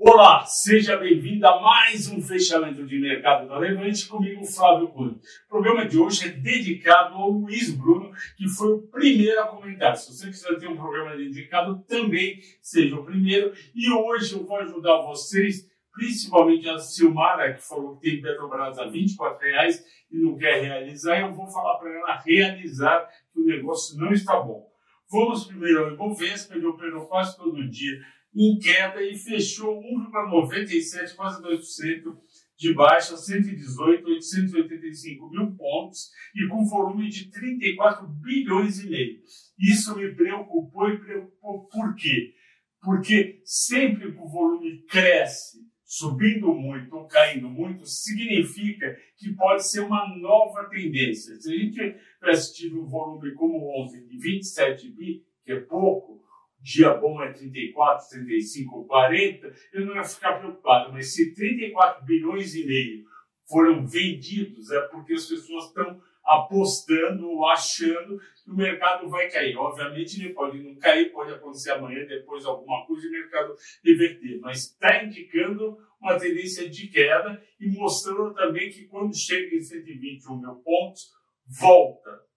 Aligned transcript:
Olá, 0.00 0.46
seja 0.46 0.96
bem-vindo 0.96 1.44
a 1.44 1.60
mais 1.60 2.06
um 2.06 2.22
fechamento 2.22 2.86
de 2.86 3.00
mercado 3.00 3.48
da 3.48 3.58
Levante 3.58 4.06
comigo, 4.06 4.44
Flávio 4.44 4.86
Cunha. 4.90 5.16
O 5.46 5.48
programa 5.48 5.84
de 5.86 5.98
hoje 5.98 6.28
é 6.28 6.30
dedicado 6.30 7.16
ao 7.16 7.30
Luiz 7.30 7.74
Bruno, 7.74 8.12
que 8.36 8.46
foi 8.46 8.74
o 8.74 8.82
primeiro 8.82 9.40
a 9.40 9.48
comentar. 9.48 9.96
Se 9.96 10.16
você 10.16 10.28
quiser 10.28 10.56
ter 10.56 10.68
um 10.68 10.76
programa 10.76 11.16
dedicado, 11.16 11.82
também 11.88 12.38
seja 12.62 12.94
o 12.94 13.04
primeiro. 13.04 13.52
E 13.74 13.90
hoje 13.90 14.34
eu 14.34 14.46
vou 14.46 14.58
ajudar 14.58 15.02
vocês, 15.02 15.68
principalmente 15.92 16.68
a 16.68 16.78
Silmara, 16.78 17.54
que 17.54 17.66
falou 17.66 17.96
que 17.96 18.08
tem 18.08 18.22
Petrobras 18.22 18.78
a 18.78 18.86
24 18.86 19.44
reais 19.48 19.84
e 20.12 20.16
não 20.16 20.36
quer 20.36 20.62
realizar. 20.62 21.18
Eu 21.18 21.34
vou 21.34 21.48
falar 21.48 21.76
para 21.76 21.92
ela 21.92 22.22
realizar 22.24 23.04
que 23.32 23.40
o 23.40 23.44
negócio 23.44 23.98
não 23.98 24.12
está 24.12 24.38
bom. 24.38 24.64
Vamos 25.10 25.44
primeiro 25.44 25.86
ao 25.86 25.92
Ibovespa, 25.92 26.54
ele 26.54 26.66
operou 26.66 27.06
quase 27.06 27.36
todo 27.36 27.68
dia 27.68 27.98
em 28.34 28.58
queda 28.58 29.00
e 29.02 29.16
fechou 29.16 29.80
1,97, 29.80 31.14
quase 31.16 31.42
2% 31.42 32.18
de 32.56 32.74
baixa, 32.74 33.16
118,885 33.16 35.30
mil 35.30 35.56
pontos 35.56 36.10
e 36.34 36.46
com 36.48 36.64
volume 36.64 37.08
de 37.08 37.30
34 37.30 38.06
bilhões 38.06 38.80
e 38.80 38.90
meio. 38.90 39.20
Isso 39.58 39.96
me 39.96 40.14
preocupou 40.14 40.90
e 40.90 40.98
preocupou 40.98 41.66
por 41.68 41.94
quê? 41.94 42.34
Porque 42.82 43.40
sempre 43.44 44.12
que 44.12 44.18
o 44.18 44.28
volume 44.28 44.84
cresce, 44.86 45.66
subindo 45.84 46.52
muito 46.52 46.96
ou 46.96 47.06
caindo 47.06 47.48
muito, 47.48 47.86
significa 47.86 48.94
que 49.16 49.32
pode 49.34 49.66
ser 49.66 49.80
uma 49.80 50.06
nova 50.18 50.68
tendência. 50.68 51.34
Se 51.36 51.52
a 51.52 51.56
gente 51.56 51.96
tivesse 52.18 52.54
tido 52.54 52.82
um 52.82 52.86
volume 52.86 53.32
como 53.34 53.80
ontem 53.80 54.04
de 54.06 54.18
27 54.18 54.90
bi, 54.90 55.24
que 55.44 55.52
é 55.52 55.60
pouco, 55.60 56.18
dia 56.60 56.94
bom 56.94 57.22
é 57.22 57.32
34, 57.32 58.08
35, 58.10 58.84
40, 58.86 59.52
eu 59.72 59.86
não 59.86 59.94
ia 59.94 60.04
ficar 60.04 60.38
preocupado. 60.38 60.92
Mas 60.92 61.14
se 61.14 61.34
34 61.34 62.04
bilhões 62.04 62.54
e 62.54 62.66
meio 62.66 63.04
foram 63.48 63.86
vendidos, 63.86 64.70
é 64.70 64.80
porque 64.88 65.14
as 65.14 65.26
pessoas 65.26 65.66
estão 65.66 66.00
apostando 66.28 67.26
ou 67.26 67.46
achando 67.48 68.18
que 68.44 68.50
o 68.50 68.54
mercado 68.54 69.08
vai 69.08 69.30
cair. 69.30 69.56
Obviamente 69.56 70.20
ele 70.20 70.34
pode 70.34 70.62
não 70.62 70.76
cair, 70.76 71.10
pode 71.10 71.32
acontecer 71.32 71.70
amanhã, 71.70 72.04
depois 72.06 72.44
alguma 72.44 72.86
coisa 72.86 73.06
e 73.06 73.08
o 73.08 73.12
mercado 73.12 73.54
reverter. 73.82 74.38
Mas 74.40 74.64
está 74.64 75.02
indicando 75.02 75.78
uma 76.00 76.18
tendência 76.18 76.68
de 76.68 76.88
queda 76.88 77.42
e 77.58 77.68
mostrando 77.68 78.34
também 78.34 78.68
que 78.68 78.86
quando 78.86 79.16
chega 79.16 79.56
em 79.56 79.60
121 79.60 80.38
mil 80.38 80.56
pontos, 80.56 81.10
volta 81.46 82.28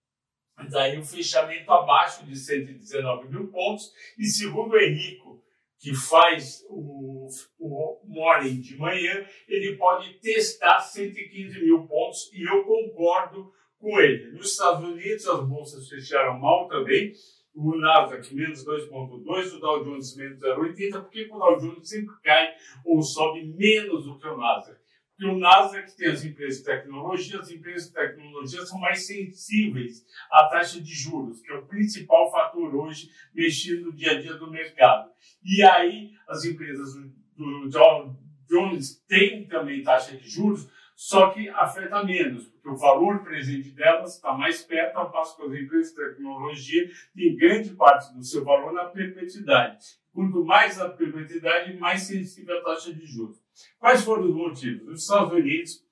daí 0.69 0.99
o 0.99 1.03
fechamento 1.03 1.71
abaixo 1.71 2.25
de 2.25 2.35
119 2.35 3.29
mil 3.29 3.47
pontos. 3.47 3.91
E 4.17 4.25
segundo 4.25 4.73
o 4.73 4.79
Henrico, 4.79 5.41
que 5.79 5.95
faz 5.95 6.63
o, 6.69 7.27
o 7.59 7.99
morning 8.05 8.61
de 8.61 8.77
manhã, 8.77 9.25
ele 9.47 9.75
pode 9.77 10.13
testar 10.19 10.79
115 10.79 11.59
mil 11.59 11.87
pontos 11.87 12.31
e 12.33 12.43
eu 12.43 12.63
concordo 12.63 13.51
com 13.79 13.99
ele. 13.99 14.31
Nos 14.31 14.51
Estados 14.51 14.87
Unidos, 14.87 15.27
as 15.27 15.43
bolsas 15.47 15.89
fecharam 15.89 16.39
mal 16.39 16.67
também. 16.67 17.11
O 17.53 17.75
Nasdaq 17.75 18.33
menos 18.33 18.65
2,2, 18.65 19.55
o 19.55 19.59
Dow 19.59 19.83
Jones 19.83 20.15
menos 20.15 20.39
0,80, 20.39 21.01
porque 21.01 21.27
o 21.29 21.37
Dow 21.37 21.57
Jones 21.57 21.89
sempre 21.89 22.15
cai 22.23 22.53
ou 22.85 23.01
sobe 23.01 23.43
menos 23.43 24.05
do 24.05 24.17
que 24.17 24.27
o 24.27 24.37
Nasdaq. 24.37 24.80
E 25.21 25.25
o 25.27 25.37
Nasdaq 25.37 25.95
tem 25.95 26.09
as 26.09 26.25
empresas 26.25 26.57
de 26.57 26.65
tecnologia, 26.65 27.39
as 27.39 27.51
empresas 27.51 27.89
de 27.89 27.93
tecnologia 27.93 28.65
são 28.65 28.79
mais 28.79 29.05
sensíveis 29.05 30.03
à 30.31 30.49
taxa 30.49 30.81
de 30.81 30.91
juros, 30.91 31.39
que 31.41 31.51
é 31.51 31.55
o 31.55 31.67
principal 31.67 32.31
fator 32.31 32.73
hoje 32.73 33.07
mexendo 33.31 33.85
no 33.85 33.93
dia 33.93 34.13
a 34.13 34.19
dia 34.19 34.33
do 34.33 34.49
mercado. 34.49 35.11
E 35.45 35.61
aí 35.61 36.09
as 36.27 36.43
empresas 36.43 36.95
do 37.37 37.69
Dow 37.69 38.15
Jones 38.49 38.99
têm 39.07 39.47
também 39.47 39.83
taxa 39.83 40.17
de 40.17 40.27
juros, 40.27 40.67
só 40.95 41.29
que 41.29 41.47
afeta 41.49 42.03
menos, 42.03 42.47
porque 42.47 42.69
o 42.69 42.75
valor 42.75 43.23
presente 43.23 43.69
delas 43.69 44.15
está 44.15 44.33
mais 44.33 44.63
perto, 44.63 44.97
ao 44.97 45.11
passo 45.11 45.37
que 45.37 45.43
as 45.43 45.53
empresas 45.53 45.93
de 45.93 46.03
tecnologia 46.03 46.89
têm 47.15 47.35
grande 47.35 47.69
parte 47.75 48.11
do 48.15 48.23
seu 48.23 48.43
valor 48.43 48.73
na 48.73 48.85
perpetuidade. 48.85 49.85
Quanto 50.11 50.43
mais 50.43 50.79
a 50.79 50.89
perpetuidade, 50.89 51.77
mais 51.77 52.01
sensível 52.01 52.57
à 52.57 52.63
taxa 52.63 52.91
de 52.91 53.05
juros. 53.05 53.40
Quais 53.79 54.03
foram 54.03 54.25
os 54.25 54.35
motivos? 54.35 54.87
Nos 54.87 55.01
Estados 55.01 55.33
Unidos, 55.33 55.85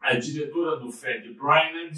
a 0.00 0.14
diretora 0.14 0.76
do 0.78 0.90
Fed, 0.90 1.32
Bryant, 1.34 1.92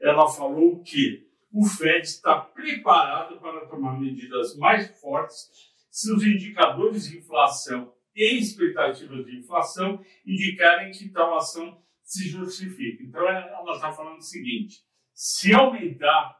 ela 0.00 0.28
falou 0.28 0.82
que 0.82 1.26
o 1.52 1.64
Fed 1.64 2.06
está 2.06 2.38
preparado 2.40 3.40
para 3.40 3.66
tomar 3.66 3.98
medidas 3.98 4.56
mais 4.56 5.00
fortes 5.00 5.50
se 5.90 6.12
os 6.12 6.22
indicadores 6.22 7.08
de 7.08 7.18
inflação 7.18 7.94
e 8.14 8.38
expectativas 8.38 9.24
de 9.24 9.38
inflação 9.38 10.04
indicarem 10.26 10.92
que 10.92 11.08
tal 11.08 11.36
ação 11.36 11.82
se 12.02 12.28
justifica. 12.28 13.02
Então, 13.02 13.26
ela 13.26 13.72
está 13.74 13.90
falando 13.92 14.18
o 14.18 14.22
seguinte: 14.22 14.82
se 15.14 15.54
aumentar 15.54 16.36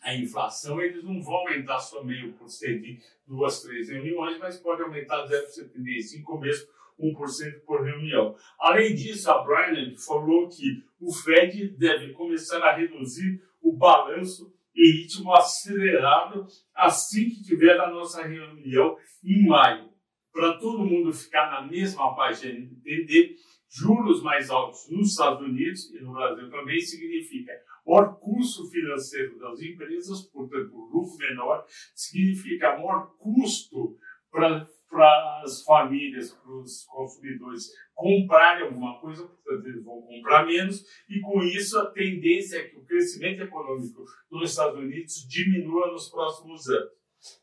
a 0.00 0.14
inflação, 0.16 0.80
eles 0.80 1.04
não 1.04 1.22
vão 1.22 1.34
aumentar 1.34 1.78
só 1.78 2.02
meio 2.02 2.32
por 2.32 2.48
cento 2.48 2.84
em 2.84 2.98
duas, 3.24 3.62
três 3.62 3.88
reuniões, 3.88 4.38
mas 4.38 4.58
pode 4.58 4.82
aumentar 4.82 5.24
0,75 5.28 6.40
mesmo 6.40 6.66
1% 6.98 7.64
por 7.66 7.82
reunião. 7.82 8.34
Além 8.58 8.94
disso, 8.94 9.30
a 9.30 9.42
Bryant 9.42 9.96
falou 9.96 10.48
que 10.48 10.82
o 11.00 11.12
Fed 11.12 11.76
deve 11.78 12.12
começar 12.12 12.62
a 12.62 12.76
reduzir 12.76 13.42
o 13.60 13.76
balanço 13.76 14.52
em 14.74 15.02
ritmo 15.02 15.32
acelerado 15.34 16.46
assim 16.74 17.28
que 17.28 17.42
tiver 17.42 17.78
a 17.78 17.90
nossa 17.90 18.22
reunião 18.22 18.96
em 19.24 19.46
maio. 19.46 19.90
Para 20.32 20.58
todo 20.58 20.86
mundo 20.86 21.12
ficar 21.12 21.50
na 21.50 21.66
mesma 21.66 22.14
página 22.16 22.58
e 22.58 22.64
entender, 22.64 23.36
juros 23.68 24.22
mais 24.22 24.50
altos 24.50 24.88
nos 24.90 25.10
Estados 25.10 25.46
Unidos 25.46 25.90
e 25.94 26.00
no 26.00 26.12
Brasil 26.12 26.50
também 26.50 26.80
significa 26.80 27.52
maior 27.86 28.18
custo 28.18 28.68
financeiro 28.70 29.38
das 29.38 29.60
empresas, 29.60 30.22
portanto, 30.22 30.72
lucro 30.74 31.16
menor, 31.18 31.64
significa 31.94 32.76
maior 32.76 33.16
custo 33.18 33.96
para 34.30 34.66
para 34.92 35.40
as 35.42 35.64
famílias, 35.64 36.34
para 36.34 36.52
os 36.52 36.84
consumidores 36.84 37.70
comprarem 37.94 38.64
alguma 38.64 39.00
coisa, 39.00 39.26
portanto 39.26 39.66
eles 39.66 39.82
vão 39.82 40.02
comprar 40.02 40.44
menos, 40.44 40.84
e 41.08 41.18
com 41.20 41.42
isso 41.42 41.78
a 41.78 41.90
tendência 41.90 42.58
é 42.58 42.64
que 42.64 42.76
o 42.76 42.84
crescimento 42.84 43.42
econômico 43.42 44.04
dos 44.30 44.50
Estados 44.50 44.78
Unidos 44.78 45.26
diminua 45.26 45.90
nos 45.90 46.10
próximos 46.10 46.68
anos. 46.68 46.90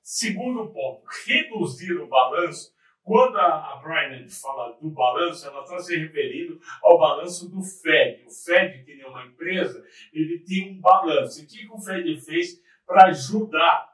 Segundo 0.03 0.71
ponto, 0.71 1.01
reduzir 1.25 1.93
o 1.93 2.07
balanço. 2.07 2.71
Quando 3.01 3.37
a, 3.37 3.81
Bryant 3.81 4.29
fala 4.29 4.77
do 4.79 4.91
balanço, 4.91 5.47
ela 5.47 5.63
está 5.63 5.79
se 5.79 5.97
referindo 5.97 6.59
ao 6.83 6.99
balanço 6.99 7.49
do 7.49 7.63
Fed. 7.63 8.25
O 8.27 8.29
Fed, 8.29 8.83
que 8.83 9.01
é 9.01 9.07
uma 9.07 9.25
empresa, 9.25 9.83
ele 10.13 10.39
tem 10.39 10.73
um 10.73 10.81
balanço. 10.81 11.41
E 11.41 11.45
o 11.45 11.47
que 11.47 11.67
o 11.71 11.79
Fed 11.79 12.21
fez 12.21 12.61
para 12.85 13.07
ajudar 13.07 13.89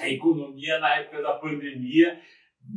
a 0.00 0.08
economia 0.08 0.80
na 0.80 0.96
época 0.96 1.22
da 1.22 1.34
pandemia 1.34 2.20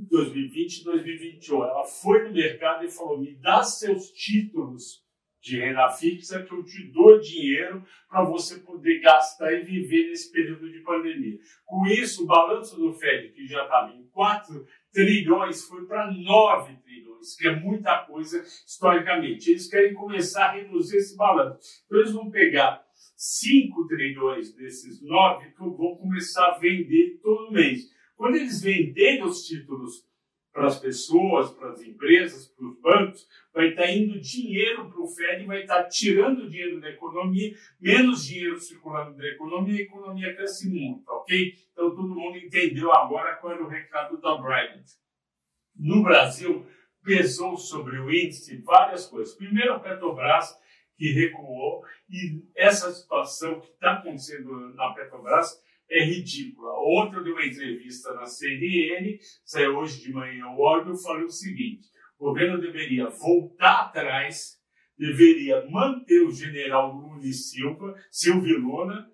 2020 0.09 0.80
e 0.80 0.84
2021. 0.84 1.64
Ela 1.64 1.84
foi 1.86 2.24
no 2.24 2.34
mercado 2.34 2.86
e 2.86 2.90
falou: 2.90 3.20
me 3.20 3.36
dá 3.36 3.64
seus 3.64 4.09
títulos 4.12 5.04
de 5.44 5.59
renda 5.59 5.90
fixa 5.90 6.42
que 6.42 6.54
eu 6.54 6.64
te 6.64 6.90
dou 6.92 7.20
dinheiro 7.20 7.86
para 8.08 8.24
você 8.24 8.59
poder 8.59 9.02
gastar 9.02 9.52
e 9.52 9.64
viver 9.64 10.08
nesse 10.08 10.32
período 10.32 10.72
de 10.72 10.80
pandemia. 10.80 11.38
Com 11.66 11.86
isso, 11.86 12.24
o 12.24 12.26
balanço 12.26 12.78
do 12.78 12.94
Fed, 12.94 13.34
que 13.34 13.46
já 13.46 13.64
estava 13.64 13.94
em 13.94 14.08
4 14.08 14.66
trilhões, 14.94 15.66
foi 15.66 15.86
para 15.86 16.09
9 16.09 16.78
trilhões, 16.78 17.36
que 17.36 17.48
é 17.48 17.56
muita 17.59 18.06
coisa 18.06 18.42
historicamente. 18.66 19.52
Eles 19.52 19.68
querem 19.68 19.94
começar 19.94 20.46
a 20.46 20.52
reduzir 20.53 20.98
esse 20.98 21.18
balanço. 21.18 21.84
Então, 21.86 22.00
eles 22.00 22.14
vão 22.14 22.32
pegar 22.32 22.82
5 23.18 23.88
trilhões 23.88 24.56
desses 24.56 25.02
9 25.02 25.52
que 25.52 25.59
vão 25.59 25.98
começar 25.98 26.52
a 26.52 26.58
vender 26.58 27.20
todo 27.22 27.52
mês. 27.52 27.92
Quando 28.23 28.38
eles 28.38 28.61
venderem 28.61 29.22
os 29.22 29.45
títulos 29.45 30.07
para 30.53 30.67
as 30.67 30.79
pessoas, 30.79 31.51
para 31.51 31.72
as 31.72 31.81
empresas, 31.81 32.47
para 32.47 32.66
os 32.66 32.79
bancos, 32.79 33.28
vai 33.53 33.67
estar 33.67 33.91
indo 33.91 34.17
dinheiro 34.22 34.90
para 34.90 35.02
o 35.02 35.08
Fed, 35.09 35.46
vai 35.46 35.64
estar 35.64 35.84
tirando 35.90 36.49
dinheiro 36.49 36.79
da 36.79 36.90
economia, 36.90 37.53
menos 37.81 38.25
dinheiro 38.25 38.58
circulando 38.58 39.17
da 39.17 39.28
economia, 39.28 39.78
a 39.78 39.81
economia 39.81 40.34
cresce 40.34 40.70
muito, 40.70 41.03
ok? 41.09 41.53
Então 41.73 41.93
todo 41.93 42.16
mundo 42.16 42.37
entendeu 42.37 42.93
agora 42.93 43.35
qual 43.35 43.55
era 43.55 43.66
o 43.66 43.67
recado 43.67 44.17
da 44.22 44.37
Bryant. 44.37 44.85
No 45.76 46.02
Brasil, 46.02 46.66
pesou 47.03 47.58
sobre 47.58 47.99
o 47.99 48.09
índice 48.09 48.55
várias 48.61 49.05
coisas. 49.05 49.35
Primeiro, 49.35 49.73
a 49.73 49.79
Petrobras, 49.81 50.58
que 50.96 51.11
recuou, 51.11 51.84
e 52.09 52.41
essa 52.55 52.90
situação 52.90 53.59
que 53.59 53.67
está 53.67 53.96
acontecendo 53.96 54.73
na 54.76 54.93
Petrobras 54.93 55.61
é 55.93 56.03
ridícula. 56.03 56.73
Eu 57.13 57.23
dei 57.23 57.31
uma 57.31 57.45
entrevista 57.45 58.13
na 58.16 58.25
CNN, 58.25 59.17
saiu 59.45 59.78
hoje 59.78 60.01
de 60.01 60.11
manhã 60.11 60.47
o 60.47 60.59
órgão, 60.59 60.93
eu 60.93 60.97
falei 60.97 61.23
o 61.23 61.29
seguinte: 61.29 61.87
o 62.17 62.25
governo 62.25 62.59
deveria 62.59 63.09
voltar 63.09 63.81
atrás, 63.81 64.59
deveria 64.97 65.66
manter 65.69 66.22
o 66.22 66.31
general 66.31 66.95
Nunes 66.95 67.51
Silva, 67.51 67.95
Silvio 68.09 68.59
Luna, 68.59 69.07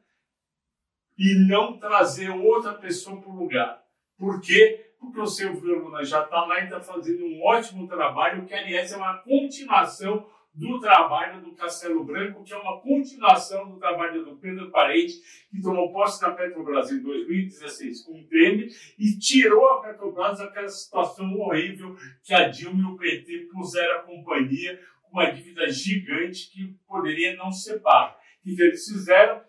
e 1.17 1.47
não 1.47 1.77
trazer 1.77 2.29
outra 2.29 2.73
pessoa 2.73 3.19
para 3.21 3.29
o 3.29 3.35
lugar. 3.35 3.83
Porque 4.17 4.85
porque 4.99 5.19
o 5.21 5.27
Silvio 5.27 5.79
Luna 5.79 6.03
já 6.03 6.23
está 6.23 6.45
lá 6.45 6.59
e 6.59 6.65
está 6.65 6.81
fazendo 6.81 7.25
um 7.25 7.41
ótimo 7.41 7.87
trabalho, 7.87 8.45
que 8.45 8.53
aliás 8.53 8.91
é 8.91 8.97
uma 8.97 9.17
continuação 9.19 10.29
do 10.53 10.79
trabalho 10.79 11.41
do 11.41 11.53
Castelo 11.55 12.03
Branco, 12.03 12.43
que 12.43 12.53
é 12.53 12.57
uma 12.57 12.81
continuação 12.81 13.69
do 13.69 13.77
trabalho 13.77 14.25
do 14.25 14.37
Pedro 14.37 14.71
Parente, 14.71 15.13
que 15.49 15.61
tomou 15.61 15.91
posse 15.91 16.21
na 16.21 16.31
Petrobras 16.31 16.91
em 16.91 17.01
2016 17.01 18.03
com 18.03 18.19
o 18.19 18.27
Temer 18.27 18.69
e 18.97 19.17
tirou 19.17 19.65
a 19.69 19.81
Petrobras 19.81 20.39
daquela 20.39 20.67
situação 20.67 21.33
horrível 21.35 21.95
que 22.23 22.33
a 22.33 22.49
Dilma 22.49 22.81
e 22.81 22.93
o 22.93 22.97
PT 22.97 23.49
puseram 23.51 23.99
a 23.99 24.03
companhia 24.03 24.79
com 25.03 25.11
uma 25.11 25.31
dívida 25.31 25.69
gigante 25.69 26.51
que 26.51 26.75
poderia 26.87 27.35
não 27.35 27.51
ser 27.51 27.79
paga. 27.79 28.15
O 28.41 28.55
que 28.55 28.61
eles 28.61 28.85
fizeram? 28.85 29.41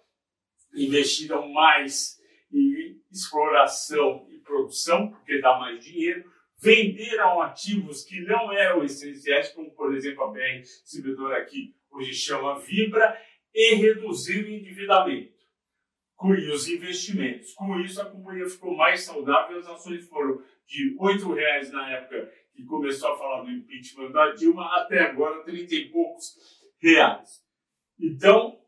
Investiram 0.75 1.49
mais 1.49 2.21
em 2.53 3.01
exploração 3.11 4.27
e 4.31 4.39
produção, 4.39 5.11
porque 5.11 5.41
dá 5.41 5.59
mais 5.59 5.83
dinheiro, 5.85 6.25
venderam 6.61 7.41
ativos 7.41 8.05
que 8.05 8.21
não 8.21 8.53
eram 8.53 8.85
essenciais, 8.85 9.49
como 9.51 9.71
por 9.73 9.95
exemplo 9.95 10.25
a 10.25 10.31
BR 10.31 10.61
Distribuidora 10.61 11.39
aqui 11.39 11.75
hoje 11.91 12.15
chama 12.15 12.59
Vibra, 12.59 13.19
e 13.53 13.75
reduziram 13.75 14.49
o 14.49 14.53
endividamento 14.53 15.41
com 16.17 16.31
os 16.31 16.69
investimentos. 16.69 17.55
Com 17.55 17.81
isso, 17.81 18.01
a 18.01 18.05
companhia 18.05 18.47
ficou 18.47 18.77
mais 18.77 19.03
saudável, 19.03 19.59
as 19.59 19.67
ações 19.67 20.07
foram 20.07 20.41
de 20.67 20.97
R$ 21.01 21.35
reais 21.35 21.73
na 21.73 21.91
época 21.91 22.31
que 22.55 22.65
começou 22.65 23.13
a 23.13 23.19
falar 23.19 23.43
do 23.43 23.51
impeachment 23.51 24.13
da 24.13 24.31
Dilma, 24.33 24.67
até 24.77 25.01
agora 25.01 25.43
30 25.43 25.75
e 25.75 25.89
poucos 25.89 26.37
reais. 26.79 27.43
Então, 27.99 28.61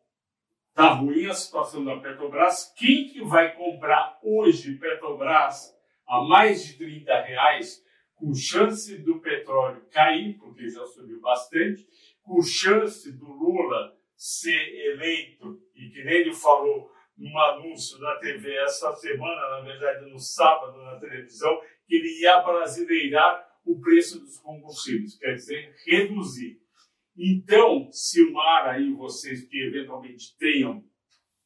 tá 0.74 0.94
ruim 0.94 1.26
a 1.26 1.34
situação 1.34 1.84
da 1.84 1.96
Petrobras. 2.00 2.72
Quem 2.76 3.08
que 3.08 3.22
vai 3.22 3.54
comprar 3.54 4.18
hoje 4.22 4.78
Petrobras 4.78 5.76
a 6.12 6.20
mais 6.20 6.66
de 6.66 6.76
30 6.76 7.22
reais, 7.22 7.82
com 8.14 8.34
chance 8.34 8.98
do 8.98 9.18
petróleo 9.20 9.82
cair, 9.90 10.36
porque 10.36 10.68
já 10.68 10.84
subiu 10.84 11.18
bastante, 11.22 11.88
com 12.20 12.42
chance 12.42 13.10
do 13.12 13.24
Lula 13.24 13.96
ser 14.14 14.62
eleito, 14.90 15.58
e 15.74 15.88
que 15.88 16.04
nem 16.04 16.16
ele 16.16 16.34
falou 16.34 16.90
num 17.16 17.38
anúncio 17.38 17.98
na 17.98 18.16
TV 18.16 18.54
essa 18.56 18.94
semana, 18.96 19.40
na 19.52 19.60
verdade 19.62 20.10
no 20.10 20.18
sábado 20.18 20.76
na 20.82 21.00
televisão, 21.00 21.58
que 21.86 21.96
ele 21.96 22.20
ia 22.20 22.42
brasileirar 22.42 23.48
o 23.64 23.80
preço 23.80 24.20
dos 24.20 24.36
combustíveis, 24.36 25.16
quer 25.16 25.32
dizer, 25.32 25.74
reduzir. 25.86 26.60
Então, 27.16 27.88
se 27.90 28.22
o 28.22 28.34
mar 28.34 28.68
aí, 28.68 28.92
vocês 28.92 29.48
que 29.48 29.62
eventualmente 29.62 30.36
tenham 30.36 30.84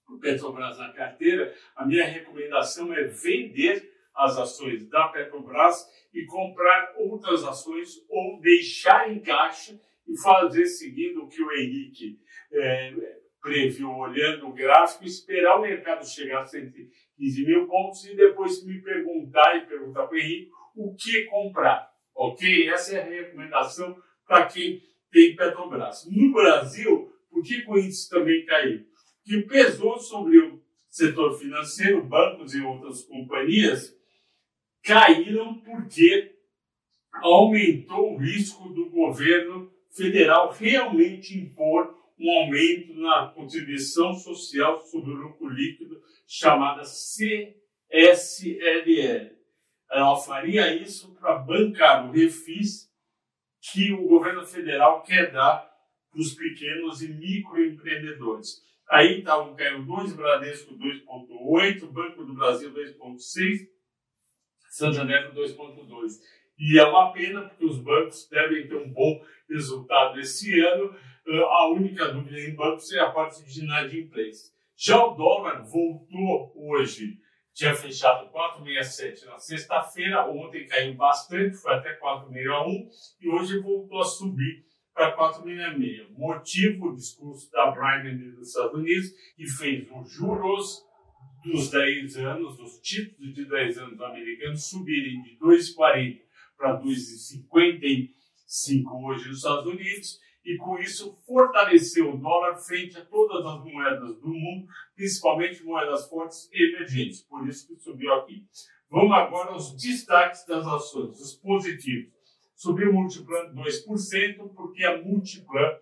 o 0.09 0.19
Petrobras 0.19 0.77
na 0.77 0.93
carteira, 0.93 1.55
a 1.77 1.87
minha 1.87 2.05
recomendação 2.05 2.93
é 2.93 3.05
vender 3.05 3.96
as 4.17 4.39
ações 4.39 4.89
da 4.89 5.09
Petrobras 5.09 5.87
e 6.13 6.25
comprar 6.25 6.95
outras 6.97 7.45
ações 7.45 8.05
ou 8.09 8.41
deixar 8.41 9.11
em 9.11 9.21
caixa 9.21 9.79
e 10.09 10.17
fazer 10.19 10.67
seguindo 10.67 11.25
o 11.25 11.29
que 11.29 11.43
o 11.43 11.53
Henrique 11.53 12.19
é, 12.53 12.95
previu, 13.41 13.91
olhando 13.91 14.49
o 14.49 14.53
gráfico, 14.53 15.05
esperar 15.05 15.59
o 15.59 15.63
mercado 15.63 16.05
chegar 16.07 16.43
a 16.43 16.47
115 16.47 17.47
mil 17.47 17.67
pontos 17.67 18.05
e 18.07 18.17
depois 18.17 18.65
me 18.65 18.81
perguntar 18.81 19.57
e 19.57 19.67
perguntar 19.67 20.07
para 20.07 20.17
o 20.17 20.19
Henrique 20.19 20.51
o 20.75 20.95
que 20.95 21.25
comprar. 21.25 21.91
Ok? 22.15 22.69
Essa 22.69 22.97
é 22.97 23.03
a 23.03 23.05
recomendação 23.05 23.97
para 24.27 24.47
quem 24.47 24.83
tem 25.13 25.37
Petrobras. 25.37 26.07
No 26.11 26.33
Brasil, 26.33 27.13
por 27.31 27.43
que 27.43 27.65
o 27.69 27.79
índice 27.79 28.09
também 28.09 28.45
caiu? 28.45 28.85
Que 29.25 29.43
pesou 29.43 29.99
sobre 29.99 30.39
o 30.39 30.63
setor 30.89 31.39
financeiro, 31.39 32.03
bancos 32.03 32.55
e 32.55 32.63
outras 32.63 33.03
companhias, 33.03 33.97
caíram 34.87 35.61
porque 35.63 36.33
aumentou 37.15 38.15
o 38.15 38.19
risco 38.19 38.69
do 38.69 38.89
governo 38.89 39.69
federal 39.91 40.53
realmente 40.53 41.37
impor 41.37 41.93
um 42.19 42.31
aumento 42.39 42.95
na 42.95 43.27
contribuição 43.35 44.15
social 44.15 44.81
sobre 44.85 45.11
o 45.11 45.17
lucro 45.17 45.49
líquido, 45.49 46.01
chamada 46.27 46.83
CSLL. 46.83 47.57
Ela 49.91 50.17
faria 50.17 50.75
isso 50.75 51.15
para 51.17 51.39
bancar 51.39 52.09
o 52.09 52.13
refis 52.13 52.89
que 53.61 53.93
o 53.93 54.07
governo 54.07 54.47
federal 54.47 55.03
quer 55.03 55.33
dar 55.33 55.69
para 56.11 56.21
os 56.21 56.33
pequenos 56.33 57.03
e 57.03 57.09
microempreendedores. 57.09 58.65
Aí 58.89 59.19
estavam 59.19 59.55
caindo 59.57 59.85
dois, 59.85 60.15
Bradesco 60.15 60.75
2,8, 60.75 61.91
Banco 61.91 62.25
do 62.25 62.35
Brasil 62.35 62.73
2,6, 62.73 63.76
Santander 64.69 65.33
2,2. 65.35 66.13
E 66.59 66.79
é 66.79 66.85
uma 66.85 67.13
pena, 67.13 67.43
porque 67.43 67.65
os 67.65 67.79
bancos 67.79 68.29
devem 68.31 68.67
ter 68.67 68.77
um 68.77 68.91
bom 68.91 69.23
resultado 69.49 70.19
esse 70.19 70.59
ano. 70.61 70.95
Ah, 71.29 71.63
a 71.63 71.69
única 71.71 72.09
dúvida 72.09 72.39
em 72.41 72.55
bancos 72.55 72.93
é 72.93 73.01
a 73.01 73.11
parte 73.11 73.45
de 73.45 73.65
inadimplência. 73.65 74.55
Já 74.77 75.03
o 75.05 75.15
dólar 75.15 75.63
voltou 75.65 76.53
hoje, 76.55 77.19
tinha 77.55 77.75
fechado 77.75 78.31
4,67 78.31 79.25
na 79.25 79.39
sexta-feira, 79.39 80.27
ontem 80.29 80.67
caiu 80.67 80.95
bastante, 80.95 81.57
foi 81.57 81.73
até 81.73 81.99
4,61 81.99 82.87
e 83.21 83.29
hoje 83.29 83.59
voltou 83.61 84.01
a 84.01 84.05
subir 84.05 84.67
para 84.95 85.17
4,66. 85.17 86.11
Motivo, 86.11 86.89
o 86.89 86.95
discurso 86.95 87.51
da 87.51 87.71
Biden 87.71 88.33
dos 88.33 88.49
Estados 88.49 88.75
Unidos, 88.75 89.11
que 89.37 89.47
fez 89.47 89.89
os 89.91 90.13
juros 90.13 90.86
dos 91.47 91.71
10 91.71 92.17
anos, 92.19 92.57
dos 92.57 92.81
títulos 92.81 93.35
de 93.35 93.45
10 93.45 93.79
anos 93.79 94.01
americanos 94.01 94.69
subirem 94.69 95.23
de 95.23 95.39
2,40 95.39 96.21
para 96.57 96.81
2,55 96.81 99.05
hoje 99.05 99.29
nos 99.29 99.39
Estados 99.39 99.67
Unidos, 99.67 100.21
e 100.45 100.57
com 100.57 100.79
isso 100.79 101.19
fortaleceu 101.27 102.15
o 102.15 102.19
dólar 102.19 102.57
frente 102.57 102.99
a 102.99 103.05
todas 103.05 103.45
as 103.45 103.65
moedas 103.65 104.17
do 104.21 104.29
mundo, 104.29 104.69
principalmente 104.95 105.65
moedas 105.65 106.09
fortes 106.09 106.49
e 106.53 106.75
emergentes. 106.75 107.23
Por 107.23 107.49
isso 107.49 107.67
que 107.67 107.75
subiu 107.77 108.13
aqui. 108.15 108.45
Vamos 108.89 109.13
agora 109.13 109.51
aos 109.51 109.77
destaques 109.77 110.47
das 110.47 110.65
ações, 110.67 111.21
os 111.21 111.35
positivos. 111.35 112.15
Subiu 112.55 112.91
o 112.91 112.95
Multiplan 112.95 113.53
2%, 113.53 114.55
porque 114.55 114.85
a 114.85 115.03
Multiplan 115.03 115.79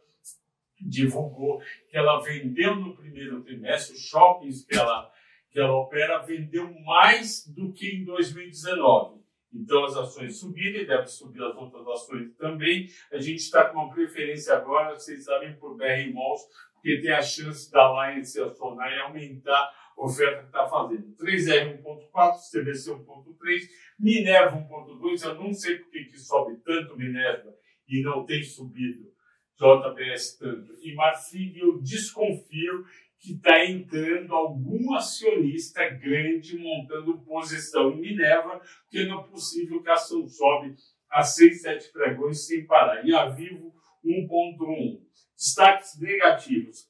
divulgou 0.80 1.60
que 1.88 1.96
ela 1.96 2.20
vendeu 2.20 2.74
no 2.74 2.96
primeiro 2.96 3.42
trimestre, 3.42 3.94
os 3.94 4.02
shoppings 4.02 4.64
que 4.64 4.76
ela 4.76 5.12
que 5.54 5.60
ela 5.60 5.72
opera 5.72 6.18
vendeu 6.18 6.68
mais 6.80 7.46
do 7.46 7.72
que 7.72 7.86
em 7.94 8.04
2019. 8.04 9.22
Então 9.52 9.84
as 9.84 9.96
ações 9.96 10.40
subiram 10.40 10.80
e 10.80 10.84
devem 10.84 11.06
subir 11.06 11.40
as 11.44 11.54
outras 11.54 11.86
ações 11.86 12.34
também. 12.34 12.88
A 13.12 13.18
gente 13.18 13.38
está 13.38 13.66
com 13.66 13.78
uma 13.78 13.94
preferência 13.94 14.52
agora, 14.56 14.98
vocês 14.98 15.24
sabem, 15.24 15.54
por 15.54 15.76
BR 15.76 16.12
Malls, 16.12 16.42
porque 16.74 17.00
tem 17.00 17.12
a 17.12 17.22
chance 17.22 17.70
da 17.70 17.82
Alliance 17.82 18.40
acionar 18.40 18.92
e 18.92 18.98
aumentar 19.02 19.72
a 19.96 20.04
oferta 20.04 20.40
que 20.40 20.46
está 20.46 20.66
fazendo. 20.66 21.14
3R 21.14 21.80
1.4, 21.80 22.50
CBC 22.50 22.90
1.3, 22.90 23.60
Minerva 24.00 24.56
1.2. 24.56 25.24
Eu 25.24 25.34
não 25.36 25.54
sei 25.54 25.78
por 25.78 25.88
que 25.88 26.18
sobe 26.18 26.56
tanto 26.64 26.96
Minerva 26.96 27.54
e 27.88 28.02
não 28.02 28.26
tem 28.26 28.42
subido 28.42 29.14
JBS 29.56 30.36
tanto. 30.36 30.74
E 30.82 30.94
Marfrig 30.94 31.58
eu 31.58 31.80
desconfio 31.80 32.84
que 33.24 33.32
está 33.32 33.64
entrando 33.64 34.34
algum 34.34 34.94
acionista 34.94 35.88
grande 35.88 36.58
montando 36.58 37.22
posição 37.22 37.92
em 37.92 38.00
Minerva, 38.00 38.60
porque 38.82 39.06
não 39.06 39.20
é 39.20 39.28
possível 39.28 39.82
que 39.82 39.88
a 39.88 39.94
ação 39.94 40.28
sobe 40.28 40.74
a 41.10 41.22
6, 41.22 41.62
7 41.62 41.90
pregões 41.90 42.46
sem 42.46 42.66
parar. 42.66 43.02
E 43.02 43.14
a 43.14 43.30
Vivo 43.30 43.74
1.1. 44.04 45.00
Destaques 45.34 45.98
negativos. 45.98 46.86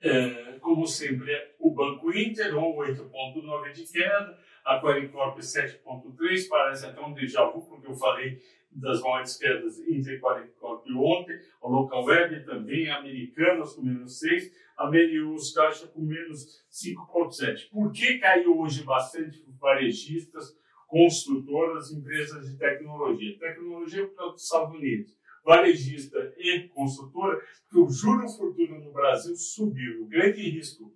É, 0.00 0.58
como 0.60 0.86
sempre, 0.86 1.30
o 1.58 1.70
Banco 1.70 2.10
Inter, 2.16 2.56
ou 2.56 2.78
8,9 2.78 3.72
de 3.72 3.92
queda, 3.92 4.38
a 4.64 4.80
Qualicorp 4.80 5.38
7,3, 5.38 6.48
parece 6.48 6.86
até 6.86 7.00
um 7.00 7.12
déjà 7.12 7.44
vu, 7.44 7.60
porque 7.62 7.86
eu 7.86 7.94
falei 7.94 8.40
das 8.76 9.00
maiores 9.00 9.36
quedas 9.36 9.78
Inter 9.80 10.14
e 10.14 10.20
Qualicorp 10.20 10.84
ontem, 10.96 11.38
a 11.62 11.68
Local 11.68 12.04
Web 12.04 12.44
também, 12.44 12.90
Americanas 12.90 13.74
com 13.74 13.82
menos 13.82 14.18
6, 14.18 14.52
a 14.76 14.90
Melius 14.90 15.52
Caixa 15.52 15.86
com 15.86 16.02
menos 16.02 16.64
5,7. 16.70 17.70
Por 17.70 17.90
que 17.90 18.18
caiu 18.18 18.58
hoje 18.58 18.84
bastante 18.84 19.42
varejistas, 19.58 20.56
construtoras, 20.86 21.90
empresas 21.90 22.50
de 22.50 22.58
tecnologia? 22.58 23.38
Tecnologia 23.38 24.06
para 24.08 24.32
os 24.32 24.42
Estados 24.42 24.74
Unidos. 24.74 25.16
Varejista 25.44 26.34
e 26.36 26.68
construtora, 26.68 27.40
porque 27.62 27.78
o 27.78 27.88
juro 27.88 28.28
futuro 28.28 28.78
no 28.80 28.92
Brasil 28.92 29.34
subiu. 29.36 30.02
O 30.02 30.08
grande 30.08 30.42
risco 30.42 30.92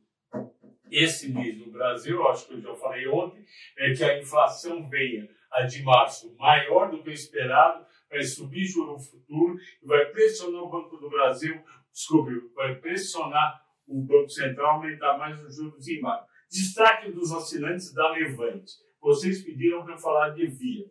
esse 0.90 1.32
mês 1.32 1.56
no 1.56 1.70
Brasil, 1.70 2.26
acho 2.28 2.48
que 2.48 2.54
eu 2.54 2.60
já 2.60 2.74
falei 2.74 3.06
ontem, 3.06 3.44
é 3.78 3.92
que 3.92 4.02
a 4.02 4.18
inflação 4.18 4.88
venha 4.88 5.28
a 5.52 5.62
de 5.62 5.82
março 5.82 6.34
maior 6.36 6.90
do 6.90 7.02
que 7.02 7.10
esperado, 7.10 7.84
vai 8.08 8.22
subir 8.22 8.64
juro 8.64 8.98
futuro 8.98 9.56
e 9.82 9.86
vai 9.86 10.06
pressionar 10.06 10.62
o 10.62 10.70
Banco 10.70 10.96
do 10.96 11.08
Brasil, 11.08 11.62
desculpe, 11.92 12.32
vai 12.54 12.74
pressionar 12.76 13.60
o 13.86 14.02
Banco 14.02 14.30
Central 14.30 14.76
aumentar 14.76 15.18
mais 15.18 15.42
os 15.42 15.56
juros 15.56 15.86
em 15.88 16.00
maio. 16.00 16.24
Destaque 16.50 17.10
dos 17.12 17.32
assinantes 17.32 17.92
da 17.92 18.10
Levante. 18.10 18.72
vocês 19.00 19.42
pediram 19.42 19.84
para 19.84 19.94
eu 19.94 19.98
falar 19.98 20.30
de 20.30 20.46
Via. 20.46 20.84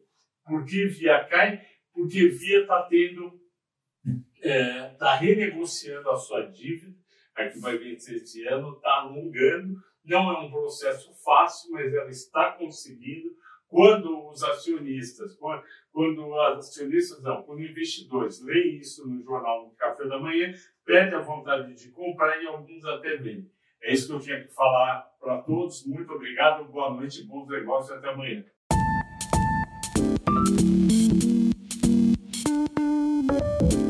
Por 0.45 0.65
que 0.65 0.85
Via 0.87 1.23
cai? 1.25 1.61
Porque 1.93 2.27
Via 2.27 2.61
está 2.61 2.83
tendo, 2.83 3.39
está 4.35 4.49
é, 4.49 4.89
tá 4.95 5.15
renegociando 5.15 6.09
a 6.09 6.15
sua 6.15 6.43
dívida, 6.43 6.95
a 7.35 7.47
que 7.47 7.59
vai 7.59 7.77
vencer 7.77 8.15
esse 8.15 8.45
ano, 8.47 8.75
está 8.75 9.01
alongando. 9.01 9.75
Não 10.03 10.31
é 10.31 10.39
um 10.39 10.49
processo 10.49 11.13
fácil, 11.23 11.71
mas 11.71 11.93
ela 11.93 12.09
está 12.09 12.53
conseguindo. 12.53 13.29
Quando 13.69 14.29
os 14.29 14.43
acionistas, 14.43 15.37
quando, 15.37 16.27
os 16.27 16.57
acionistas 16.57 17.21
não, 17.21 17.43
quando 17.43 17.61
investidores 17.61 18.43
leem 18.43 18.79
isso 18.79 19.07
no 19.07 19.21
jornal 19.21 19.67
no 19.67 19.75
café 19.75 20.07
da 20.07 20.19
manhã, 20.19 20.51
perde 20.83 21.13
a 21.13 21.21
vontade 21.21 21.71
de 21.75 21.91
comprar 21.91 22.41
e 22.41 22.47
alguns 22.47 22.83
até 22.85 23.15
vendem. 23.17 23.47
É 23.81 23.93
isso 23.93 24.07
que 24.07 24.13
eu 24.13 24.19
tinha 24.19 24.43
que 24.43 24.51
falar 24.53 25.07
para 25.21 25.43
todos. 25.43 25.85
Muito 25.85 26.11
obrigado, 26.11 26.65
boa 26.65 26.89
noite, 26.95 27.23
bons 27.27 27.47
negócios 27.47 27.95
até 27.95 28.09
amanhã. 28.09 28.43
thank 33.29 33.73
you 33.73 33.88